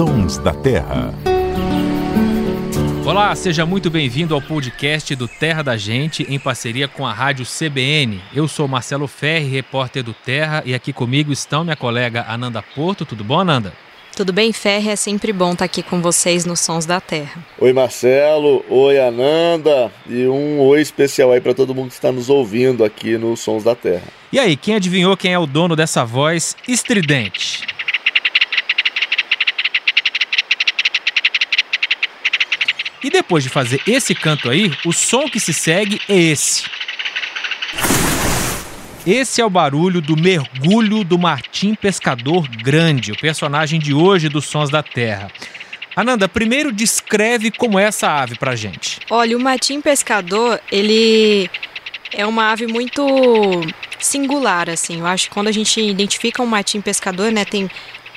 [0.00, 1.12] Sons da Terra.
[3.04, 7.44] Olá, seja muito bem-vindo ao podcast do Terra da Gente, em parceria com a Rádio
[7.44, 8.18] CBN.
[8.34, 13.04] Eu sou Marcelo Ferri, repórter do Terra, e aqui comigo estão minha colega Ananda Porto.
[13.04, 13.74] Tudo bom, Ananda?
[14.16, 14.88] Tudo bem, Ferre?
[14.88, 17.44] É sempre bom estar aqui com vocês nos Sons da Terra.
[17.58, 18.64] Oi, Marcelo.
[18.70, 19.92] Oi, Ananda.
[20.08, 23.64] E um oi especial aí para todo mundo que está nos ouvindo aqui nos Sons
[23.64, 24.04] da Terra.
[24.32, 27.69] E aí, quem adivinhou quem é o dono dessa voz estridente?
[33.02, 36.64] E depois de fazer esse canto aí, o som que se segue é esse.
[39.06, 44.44] Esse é o barulho do mergulho do Martim Pescador Grande, o personagem de hoje dos
[44.44, 45.30] Sons da Terra.
[45.96, 49.00] Ananda, primeiro descreve como é essa ave pra gente.
[49.10, 51.50] Olha, o Martim Pescador, ele
[52.12, 53.02] é uma ave muito
[53.98, 55.00] singular, assim.
[55.00, 57.70] Eu acho que quando a gente identifica um martim pescador, né, tem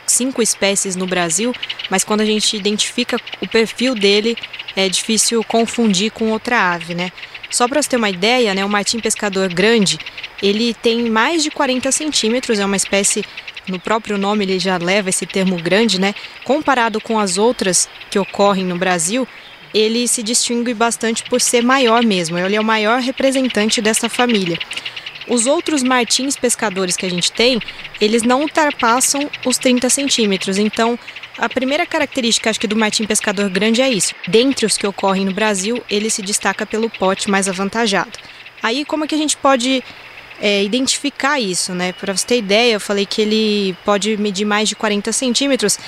[0.05, 1.53] cinco espécies no Brasil,
[1.89, 4.37] mas quando a gente identifica o perfil dele,
[4.75, 7.11] é difícil confundir com outra ave, né?
[7.49, 9.99] Só para você ter uma ideia, né, o martim pescador grande,
[10.41, 13.23] ele tem mais de 40 centímetros, é uma espécie,
[13.67, 16.15] no próprio nome ele já leva esse termo grande, né?
[16.43, 19.27] Comparado com as outras que ocorrem no Brasil,
[19.73, 24.57] ele se distingue bastante por ser maior mesmo, ele é o maior representante dessa família.
[25.27, 27.59] Os outros martins pescadores que a gente tem,
[27.99, 30.57] eles não ultrapassam os 30 centímetros.
[30.57, 30.97] Então,
[31.37, 34.13] a primeira característica, acho que do martim pescador grande é isso.
[34.27, 38.11] Dentre os que ocorrem no Brasil, ele se destaca pelo pote mais avantajado.
[38.61, 39.83] Aí, como é que a gente pode
[40.41, 41.93] é, identificar isso, né?
[41.93, 45.79] Para você ter ideia, eu falei que ele pode medir mais de 40 centímetros.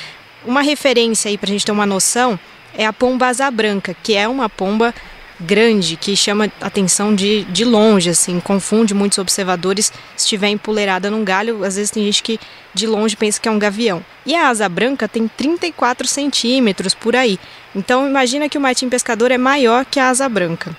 [0.46, 2.40] Uma referência aí para a gente ter uma noção
[2.78, 4.94] é a pomba asa branca, que é uma pomba
[5.40, 11.24] grande que chama atenção de, de longe, assim, confunde muitos observadores se estiver empoleirada num
[11.24, 11.64] galho.
[11.64, 12.40] Às vezes tem gente que
[12.74, 14.04] de longe pensa que é um gavião.
[14.26, 17.40] E a asa branca tem 34 centímetros por aí.
[17.76, 20.76] Então imagina que o martim pescador é maior que a asa branca.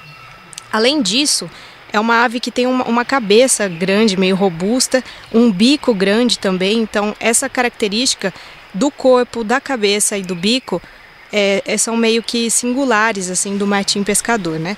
[0.72, 1.50] Além disso,
[1.92, 5.02] é uma ave que tem uma, uma cabeça grande, meio robusta,
[5.32, 6.78] um bico grande também.
[6.78, 8.32] Então essa característica
[8.74, 10.82] do corpo, da cabeça e do bico
[11.38, 14.74] é, é, são meio que singulares assim do martim pescador, né?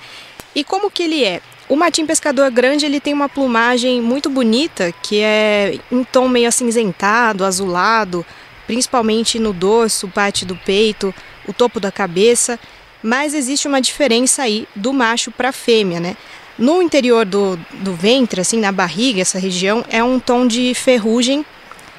[0.56, 1.40] E como que ele é?
[1.68, 6.48] O martim pescador grande ele tem uma plumagem muito bonita, que é em tom meio
[6.48, 8.26] acinzentado, azulado,
[8.66, 11.14] principalmente no dorso, parte do peito,
[11.46, 12.58] o topo da cabeça.
[13.00, 16.16] Mas existe uma diferença aí do macho para a fêmea, né?
[16.58, 21.46] No interior do, do ventre, assim, na barriga, essa região, é um tom de ferrugem,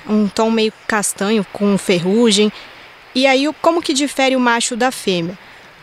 [0.06, 2.52] um tom meio castanho com ferrugem,
[3.14, 5.38] e aí, como que difere o macho da fêmea?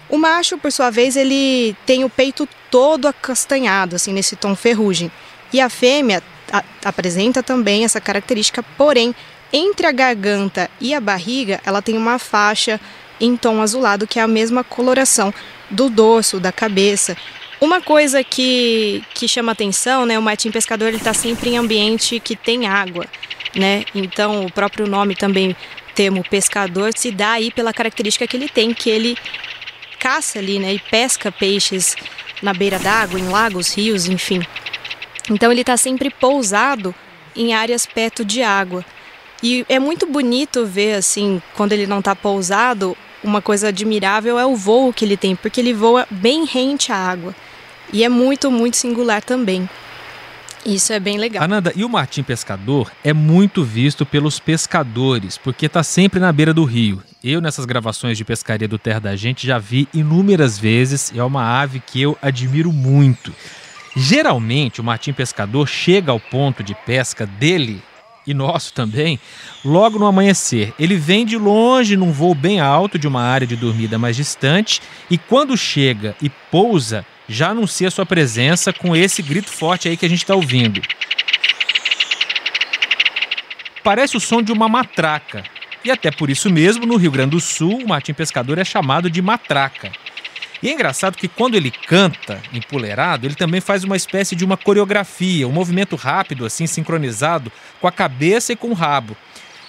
[0.08, 5.10] O macho, por sua vez, ele tem o peito todo acastanhado, assim, nesse tom ferrugem.
[5.52, 6.22] E a fêmea
[6.52, 9.14] a, apresenta também essa característica, porém,
[9.52, 12.80] entre a garganta e a barriga, ela tem uma faixa
[13.20, 15.32] em tom azulado, que é a mesma coloração
[15.70, 17.16] do dorso, da cabeça.
[17.60, 22.20] Uma coisa que, que chama atenção, né, o martim pescador ele está sempre em ambiente
[22.20, 23.06] que tem água,
[23.54, 23.84] né?
[23.94, 25.56] Então o próprio nome também
[25.96, 29.16] termo pescador se dá aí pela característica que ele tem, que ele
[29.98, 31.96] caça ali, né, e pesca peixes
[32.42, 34.42] na beira d'água, em lagos, rios, enfim.
[35.30, 36.94] Então ele está sempre pousado
[37.34, 38.84] em áreas perto de água.
[39.42, 44.46] E é muito bonito ver assim, quando ele não está pousado, uma coisa admirável é
[44.46, 47.34] o voo que ele tem, porque ele voa bem rente à água.
[47.92, 49.68] E é muito, muito singular também.
[50.66, 51.44] Isso é bem legal.
[51.44, 56.52] Ananda, e o martim pescador é muito visto pelos pescadores, porque está sempre na beira
[56.52, 57.00] do rio.
[57.22, 61.12] Eu, nessas gravações de pescaria do Terra da Gente, já vi inúmeras vezes.
[61.14, 63.32] É uma ave que eu admiro muito.
[63.94, 67.80] Geralmente, o martim pescador chega ao ponto de pesca dele
[68.26, 69.20] e nosso também,
[69.64, 70.74] logo no amanhecer.
[70.78, 74.82] Ele vem de longe num voo bem alto de uma área de dormida mais distante
[75.08, 80.06] e quando chega e pousa, já anuncia sua presença com esse grito forte aí que
[80.06, 80.80] a gente está ouvindo.
[83.82, 85.44] Parece o som de uma matraca.
[85.84, 89.08] E até por isso mesmo, no Rio Grande do Sul, o martim pescador é chamado
[89.08, 89.92] de matraca.
[90.62, 94.56] E é engraçado que quando ele canta empoleirado, ele também faz uma espécie de uma
[94.56, 99.16] coreografia, um movimento rápido, assim, sincronizado com a cabeça e com o rabo.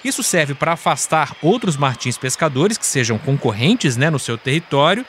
[0.02, 5.04] Isso serve para afastar outros martins pescadores que sejam concorrentes né, no seu território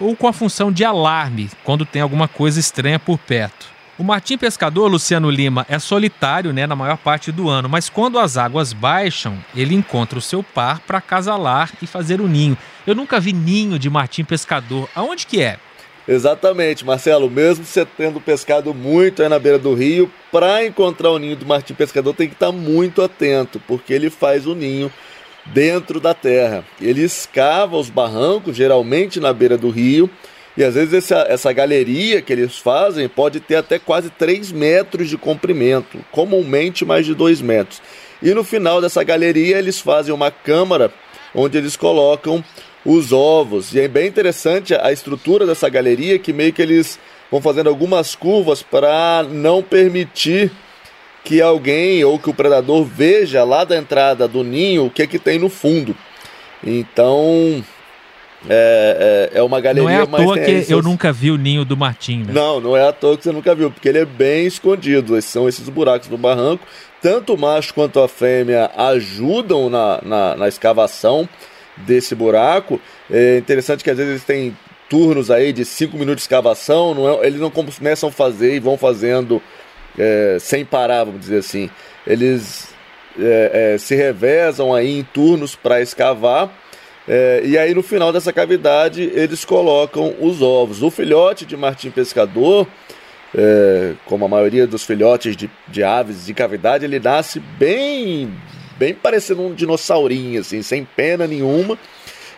[0.00, 3.74] ou com a função de alarme quando tem alguma coisa estranha por perto.
[3.96, 8.18] O martim pescador Luciano Lima é solitário, né, na maior parte do ano, mas quando
[8.18, 12.58] as águas baixam, ele encontra o seu par para acasalar e fazer o ninho.
[12.84, 14.88] Eu nunca vi ninho de martim pescador.
[14.96, 15.58] Aonde que é?
[16.08, 17.30] Exatamente, Marcelo.
[17.30, 21.46] Mesmo você tendo pescado muito aí na beira do rio, para encontrar o ninho do
[21.46, 24.92] martim pescador tem que estar tá muito atento, porque ele faz o ninho
[25.46, 26.64] dentro da terra.
[26.80, 30.08] Ele escava os barrancos, geralmente na beira do rio,
[30.56, 35.08] e às vezes essa, essa galeria que eles fazem pode ter até quase 3 metros
[35.08, 37.82] de comprimento, comumente mais de 2 metros.
[38.22, 40.92] E no final dessa galeria eles fazem uma câmara
[41.34, 42.42] onde eles colocam
[42.84, 43.74] os ovos.
[43.74, 46.98] E é bem interessante a estrutura dessa galeria que meio que eles
[47.30, 50.52] vão fazendo algumas curvas para não permitir
[51.24, 55.06] que alguém ou que o predador veja lá da entrada do ninho o que, é
[55.06, 55.96] que tem no fundo.
[56.62, 57.64] Então
[58.48, 60.70] é, é, é uma galeria Não é à mais toa que essas...
[60.70, 62.32] eu nunca vi o ninho do Martim, né?
[62.32, 65.16] Não, não é à toa que você nunca viu, porque ele é bem escondido.
[65.16, 66.66] Esses são esses buracos do barranco.
[67.00, 71.28] Tanto o macho quanto a fêmea ajudam na, na, na escavação
[71.76, 72.80] desse buraco.
[73.10, 74.56] É interessante que às vezes eles têm
[74.88, 78.60] turnos aí de 5 minutos de escavação, não é, eles não começam a fazer e
[78.60, 79.42] vão fazendo
[79.98, 81.70] é, sem parar, vamos dizer assim.
[82.06, 82.68] Eles
[83.18, 86.50] é, é se revezam aí em turnos para escavar.
[87.06, 90.82] É, e aí no final dessa cavidade eles colocam os ovos.
[90.82, 92.66] O filhote de martim pescador,
[93.34, 98.32] é, como a maioria dos filhotes de, de aves de cavidade, ele nasce bem,
[98.78, 101.78] bem parecendo um dinossaurinho, assim, sem pena nenhuma.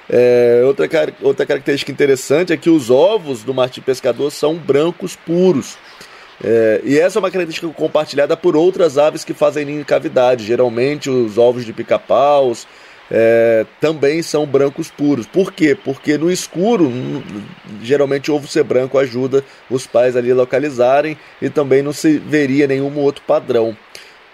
[0.08, 0.88] É, outra,
[1.20, 5.76] outra característica interessante é que os ovos do martim pescador são brancos puros.
[6.42, 10.44] É, e essa é uma característica compartilhada por outras aves que fazem ninho em cavidade.
[10.44, 12.66] Geralmente os ovos de pica-paus
[13.10, 15.26] é, também são brancos puros.
[15.26, 15.74] Por quê?
[15.74, 16.92] Porque no escuro,
[17.82, 22.18] geralmente o ovo ser branco ajuda os pais ali a localizarem e também não se
[22.18, 23.76] veria nenhum outro padrão.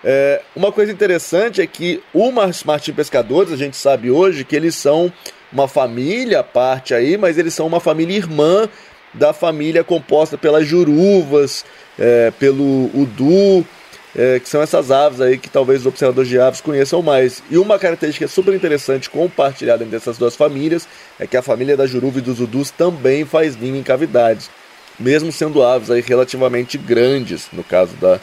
[0.05, 4.75] É, uma coisa interessante é que o Martim Pescadores, a gente sabe hoje que eles
[4.75, 5.13] são
[5.53, 8.69] uma família à parte aí, mas eles são uma família irmã
[9.15, 11.65] da família composta pelas juruvas,
[11.99, 13.67] é, pelo udu,
[14.15, 17.43] é, que são essas aves aí que talvez os observadores de aves conheçam mais.
[17.51, 20.87] E uma característica super interessante compartilhada entre essas duas famílias
[21.19, 24.51] é que a família da juruva e dos udus também faz ninho em cavidades,
[24.99, 28.21] mesmo sendo aves aí relativamente grandes, no caso da,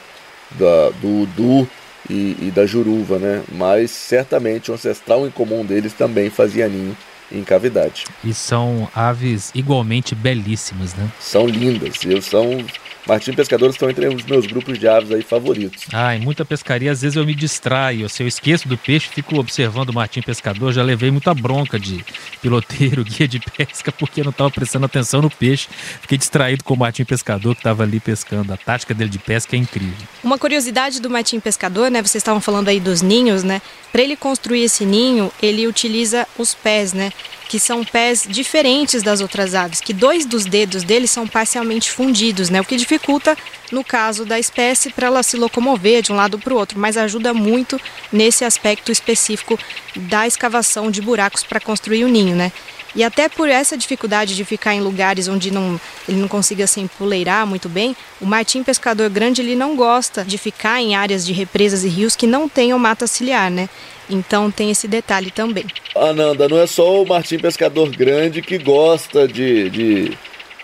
[0.52, 1.68] da do udu
[2.10, 3.44] e, e da juruva, né?
[3.52, 6.96] Mas certamente o ancestral em comum deles também fazia ninho
[7.32, 8.06] em cavidade.
[8.24, 11.10] E são aves igualmente belíssimas, né?
[11.20, 12.04] São lindas.
[12.04, 12.66] Eu são
[13.08, 15.86] Martim Pescadores estão entre os meus grupos de aves aí favoritos.
[15.92, 18.08] Ah, em muita pescaria, às vezes eu me distraio.
[18.10, 20.72] Se eu esqueço do peixe, fico observando o Martim Pescador.
[20.72, 22.04] Já levei muita bronca de
[22.42, 25.68] piloteiro, guia de pesca, porque não estava prestando atenção no peixe.
[26.02, 28.54] Fiquei distraído com o Martim Pescador que estava ali pescando.
[28.54, 30.08] A tática dele de pesca é incrível.
[30.24, 32.02] Uma curiosidade do Martim Pescador, né?
[32.02, 33.62] Vocês estavam falando aí dos ninhos, né?
[33.92, 37.12] Para ele construir esse ninho, ele utiliza os pés, né?
[37.50, 42.48] Que são pés diferentes das outras aves, que dois dos dedos deles são parcialmente fundidos,
[42.48, 42.62] né?
[42.62, 43.36] O que dificulta,
[43.72, 46.96] no caso da espécie, para ela se locomover de um lado para o outro, mas
[46.96, 47.82] ajuda muito
[48.14, 49.58] nesse aspecto específico
[49.96, 52.52] da escavação de buracos para construir o ninho, né?
[52.96, 56.80] E até por essa dificuldade de ficar em lugares onde não, ele não consiga se
[56.80, 61.34] empoleirar muito bem, o martim pescador grande ele não gosta de ficar em áreas de
[61.34, 63.70] represas e rios que não tenham mata ciliar, né?
[64.10, 65.66] Então tem esse detalhe também.
[65.96, 70.18] Ananda, não é só o martim pescador grande que gosta de, de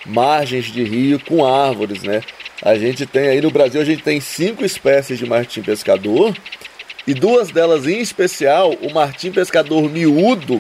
[0.06, 2.22] margens de rio com árvores, né?
[2.62, 6.36] A gente tem aí no Brasil, a gente tem cinco espécies de martim pescador
[7.06, 10.60] e duas delas em especial, o martim pescador miúdo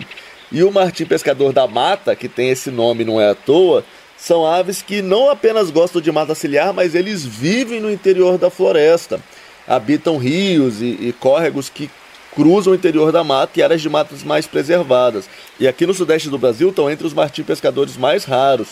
[0.51, 3.83] e o martim pescador da mata, que tem esse nome não é à toa,
[4.17, 8.49] são aves que não apenas gostam de mata ciliar, mas eles vivem no interior da
[8.49, 9.19] floresta.
[9.67, 11.89] Habitam rios e, e córregos que
[12.33, 15.27] cruzam o interior da mata e áreas de matas mais preservadas.
[15.59, 18.69] E aqui no sudeste do Brasil estão entre os martim pescadores mais raros.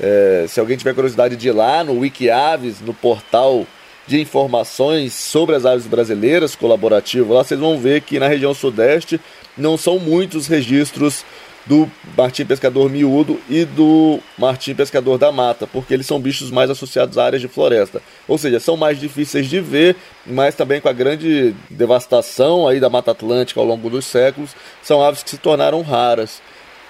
[0.00, 3.66] É, se alguém tiver curiosidade de ir lá no Wikiaves, no portal
[4.06, 9.18] de informações sobre as aves brasileiras colaborativo, lá vocês vão ver que na região sudeste
[9.56, 11.24] não são muitos registros
[11.66, 16.68] do martim pescador miúdo e do martim pescador da mata, porque eles são bichos mais
[16.68, 18.02] associados a áreas de floresta.
[18.28, 19.96] Ou seja, são mais difíceis de ver,
[20.26, 24.50] mas também com a grande devastação aí da Mata Atlântica ao longo dos séculos,
[24.82, 26.42] são aves que se tornaram raras.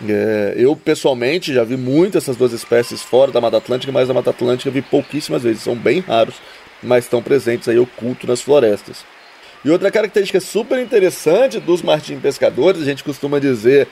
[0.06, 4.14] É, eu pessoalmente já vi muitas essas duas espécies fora da Mata Atlântica, mas na
[4.14, 6.34] Mata Atlântica vi pouquíssimas vezes, são bem raros,
[6.82, 9.13] mas estão presentes aí oculto nas florestas.
[9.64, 13.88] E outra característica super interessante dos martim pescadores, a gente costuma dizer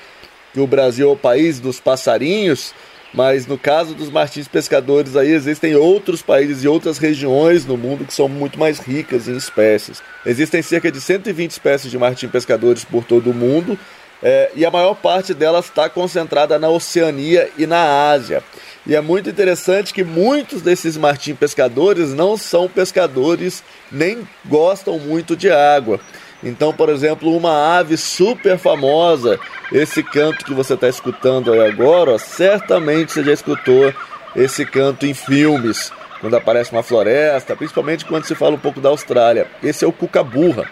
[0.52, 2.74] que o Brasil é o país dos passarinhos,
[3.14, 8.04] mas no caso dos martins pescadores aí existem outros países e outras regiões no mundo
[8.04, 10.02] que são muito mais ricas em espécies.
[10.26, 13.78] Existem cerca de 120 espécies de martim pescadores por todo o mundo
[14.22, 18.42] é, e a maior parte delas está concentrada na Oceania e na Ásia.
[18.86, 25.36] E é muito interessante que muitos desses martim pescadores não são pescadores nem gostam muito
[25.36, 26.00] de água.
[26.42, 29.38] Então, por exemplo, uma ave super famosa,
[29.70, 33.94] esse canto que você está escutando aí agora, ó, certamente você já escutou
[34.34, 38.88] esse canto em filmes, quando aparece uma floresta, principalmente quando se fala um pouco da
[38.88, 39.46] Austrália.
[39.62, 40.64] Esse é o cucaburra,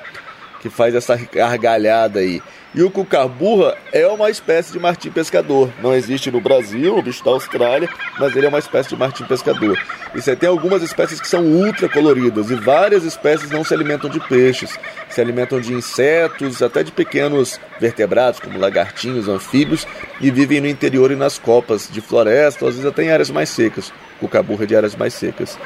[0.61, 2.43] que faz essa gargalhada aí.
[2.73, 5.73] E o cucaburra é uma espécie de martim pescador.
[5.83, 9.25] Não existe no Brasil, o bicho da Austrália, mas ele é uma espécie de martim
[9.25, 9.77] pescador.
[10.15, 14.09] E você tem algumas espécies que são ultra coloridas e várias espécies não se alimentam
[14.09, 19.85] de peixes, se alimentam de insetos, até de pequenos vertebrados, como lagartinhos, anfíbios,
[20.21, 23.49] e vivem no interior e nas copas de floresta, às vezes até em áreas mais
[23.49, 23.93] secas.
[24.21, 25.59] Cucaburra de áreas mais secas.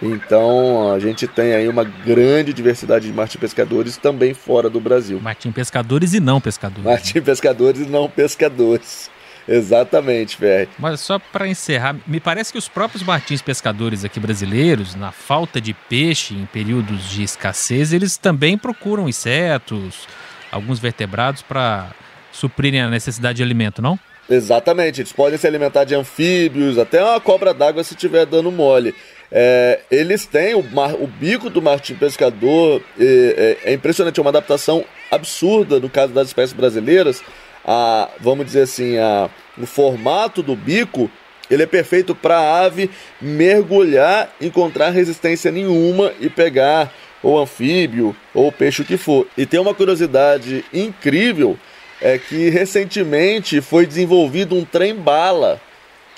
[0.00, 5.20] Então a gente tem aí uma grande diversidade de martim pescadores também fora do Brasil.
[5.20, 6.84] Martim pescadores e não pescadores.
[6.84, 9.10] Martim pescadores e não pescadores.
[9.48, 10.68] Exatamente, Ferre.
[10.78, 15.58] Mas só para encerrar, me parece que os próprios martins pescadores aqui brasileiros, na falta
[15.58, 20.06] de peixe em períodos de escassez, eles também procuram insetos,
[20.52, 21.90] alguns vertebrados para
[22.30, 23.98] suprirem a necessidade de alimento, não?
[24.28, 28.94] Exatamente, eles podem se alimentar de anfíbios, até uma cobra d'água se estiver dando mole.
[29.30, 34.30] É, eles têm o, mar, o, bico do martim pescador, é, é, impressionante, é uma
[34.30, 37.22] adaptação absurda no caso das espécies brasileiras.
[37.64, 41.10] A, vamos dizer assim, a, o formato do bico
[41.50, 46.92] ele é perfeito para a ave mergulhar, encontrar resistência nenhuma e pegar
[47.22, 49.26] ou anfíbio ou peixe o que for.
[49.36, 51.58] E tem uma curiosidade incrível
[52.00, 55.60] é que recentemente foi desenvolvido um trem bala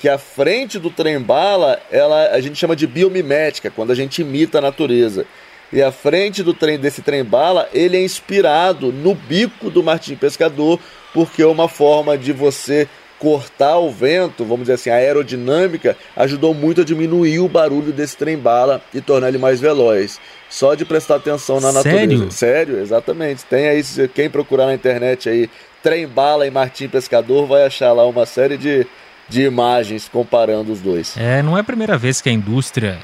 [0.00, 4.22] que a frente do trem bala, ela a gente chama de biomimética, quando a gente
[4.22, 5.26] imita a natureza.
[5.70, 10.16] E a frente do trem desse trem bala, ele é inspirado no bico do martim
[10.16, 10.80] pescador,
[11.12, 12.88] porque é uma forma de você
[13.18, 18.16] cortar o vento, vamos dizer assim, a aerodinâmica, ajudou muito a diminuir o barulho desse
[18.16, 20.18] trem bala e tornar ele mais veloz.
[20.48, 22.00] Só de prestar atenção na Sério?
[22.00, 22.30] natureza.
[22.30, 23.44] Sério, exatamente.
[23.44, 23.82] Tem aí,
[24.14, 25.50] quem procurar na internet aí,
[25.82, 28.86] trem bala e martim pescador, vai achar lá uma série de
[29.30, 31.16] de imagens comparando os dois.
[31.16, 32.98] É, não é a primeira vez que a indústria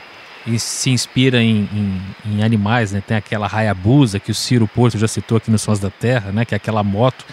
[0.59, 3.03] se inspira em, em, em, animais, né?
[3.05, 6.45] Tem aquela Hayabusa que o Ciro Porto já citou aqui nos Sons da Terra, né?
[6.45, 7.25] Que é aquela moto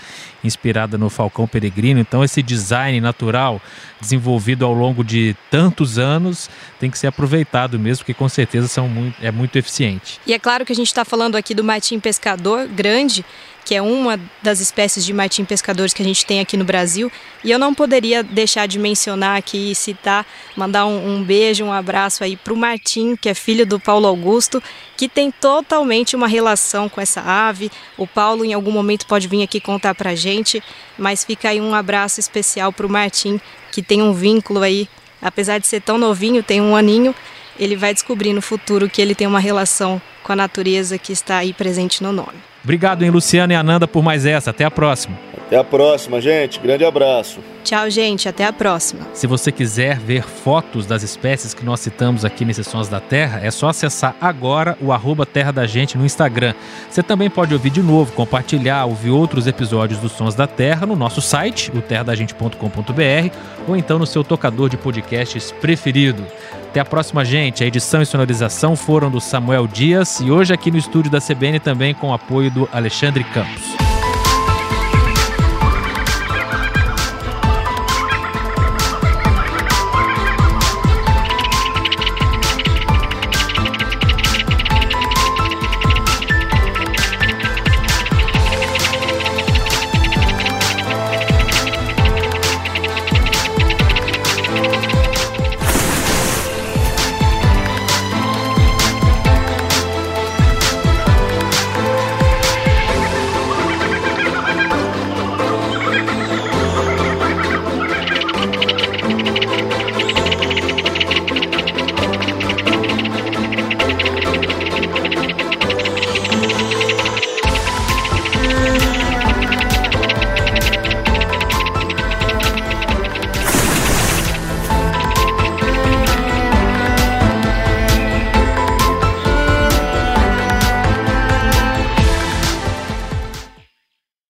[0.44, 2.00] inspirada no Falcão Peregrino.
[2.00, 3.62] Então esse design natural
[4.02, 8.90] desenvolvido ao longo de tantos anos tem que ser aproveitado mesmo, porque com certeza são
[8.90, 10.20] muito, é muito eficiente.
[10.26, 13.24] E é claro que a gente está falando aqui do martim pescador grande,
[13.64, 17.12] que é uma das espécies de martim pescadores que a gente tem aqui no Brasil.
[17.44, 22.24] E eu não poderia deixar de mencionar aqui citar, mandar um, um beijo, um abraço
[22.24, 24.62] aí para o Martim, que é filho do Paulo Augusto,
[24.98, 27.72] que tem totalmente uma relação com essa ave.
[27.98, 30.62] O Paulo em algum momento pode vir aqui contar para a gente,
[30.98, 33.40] mas fica aí um abraço especial para o Martim,
[33.72, 34.88] que tem um vínculo aí,
[35.22, 37.16] apesar de ser tão novinho, tem um aninho,
[37.58, 41.38] ele vai descobrir no futuro que ele tem uma relação com a natureza que está
[41.38, 42.53] aí presente no nome.
[42.64, 44.52] Obrigado, hein, Luciano e Ananda, por mais essa.
[44.52, 45.33] Até a próxima.
[45.54, 46.60] Até a próxima, gente.
[46.60, 47.40] Grande abraço.
[47.64, 48.28] Tchau, gente.
[48.28, 49.06] Até a próxima.
[49.14, 53.40] Se você quiser ver fotos das espécies que nós citamos aqui nesses Sons da Terra,
[53.44, 56.56] é só acessar agora o arroba Terra da Gente no Instagram.
[56.90, 60.96] Você também pode ouvir de novo, compartilhar, ouvir outros episódios dos Sons da Terra no
[60.96, 66.26] nosso site, o terradagente.com.br, ou então no seu tocador de podcasts preferido.
[66.70, 67.64] Até a próxima, gente.
[67.64, 71.60] A edição e sonorização foram do Samuel Dias e hoje aqui no estúdio da CBN
[71.60, 73.83] também com o apoio do Alexandre Campos.